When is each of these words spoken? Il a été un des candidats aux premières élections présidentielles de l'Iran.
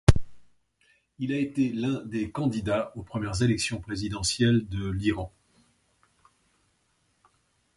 Il 1.19 1.31
a 1.31 1.37
été 1.37 1.75
un 1.83 1.99
des 2.05 2.31
candidats 2.31 2.91
aux 2.95 3.03
premières 3.03 3.43
élections 3.43 3.79
présidentielles 3.79 4.67
de 4.67 4.89
l'Iran. 4.89 5.31